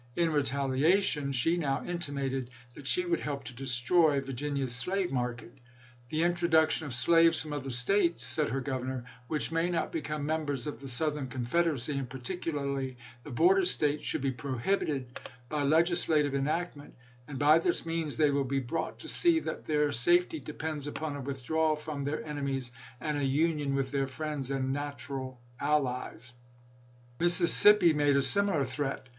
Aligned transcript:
In 0.15 0.31
retali 0.31 0.83
ation 0.85 1.31
she 1.31 1.57
now 1.57 1.85
intimated 1.85 2.49
that 2.73 2.87
she 2.87 3.05
would 3.05 3.19
help 3.19 3.43
to 3.43 3.53
destroy 3.53 4.19
Virginia's 4.19 4.73
slave 4.75 5.11
market." 5.11 5.55
The 6.09 6.21
introduc 6.21 6.71
tion 6.71 6.87
of 6.87 6.95
slaves 6.95 7.39
from 7.39 7.53
other 7.53 7.69
States," 7.69 8.23
said 8.25 8.49
her 8.49 8.61
Governor," 8.61 9.05
which 9.27 9.51
may 9.51 9.69
not 9.69 9.91
become 9.91 10.25
members 10.25 10.65
of 10.65 10.81
the 10.81 10.87
Southern 10.87 11.27
Confederacy, 11.27 11.99
and 11.99 12.09
particularly 12.09 12.97
the 13.23 13.29
border 13.29 13.63
States, 13.63 14.03
should 14.03 14.21
be 14.23 14.31
prohibited 14.31 15.05
by 15.49 15.61
legislative 15.61 16.33
enactment, 16.33 16.95
and 17.27 17.37
by 17.37 17.59
this 17.59 17.85
means 17.85 18.17
they 18.17 18.31
will 18.31 18.43
be 18.43 18.59
brought 18.59 18.97
to 19.01 19.07
see 19.07 19.39
that 19.41 19.65
their 19.65 19.91
safety 19.91 20.39
depends 20.39 20.87
upon 20.87 21.15
a 21.15 21.21
withdrawal 21.21 21.75
from 21.75 22.01
their 22.01 22.25
enemies, 22.25 22.71
and 22.99 23.19
a 23.19 23.23
union 23.23 23.75
with 23.75 23.91
their 23.91 24.07
friends 24.07 24.49
and 24.49 24.73
natural 24.73 25.39
allies." 25.59 26.33
Mississippi 27.19 27.93
made 27.93 28.15
a 28.15 28.23
similar 28.23 28.65
threat. 28.65 29.07